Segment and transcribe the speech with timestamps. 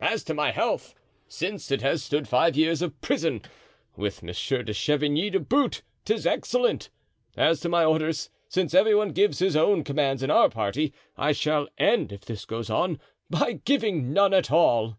[0.00, 0.92] "As to my health,
[1.28, 3.42] since it has stood five years of prison,
[3.96, 6.90] with Monsieur de Chavigny to boot, 'tis excellent!
[7.36, 11.30] As to my orders, since every one gives his own commands in our party, I
[11.30, 12.98] shall end, if this goes on,
[13.30, 14.98] by giving none at all."